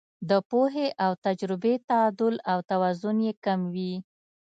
د 0.29 0.31
پوهې 0.49 0.87
او 1.05 1.11
تجربې 1.25 1.75
تعدل 1.89 2.35
او 2.51 2.57
توازن 2.71 3.17
یې 3.27 3.33
کم 3.45 3.59
وي. 3.73 3.93